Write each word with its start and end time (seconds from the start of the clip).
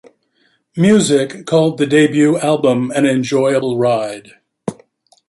Music 0.75 1.45
called 1.45 1.77
the 1.77 1.85
debut 1.85 2.35
album 2.39 2.89
an 2.95 3.05
enjoyable 3.05 3.77
ride. 3.77 4.31